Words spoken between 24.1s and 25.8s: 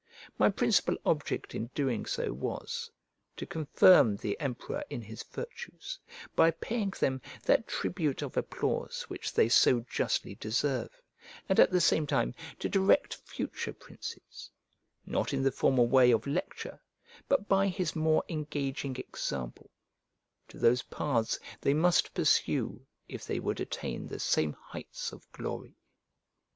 same heights of glory.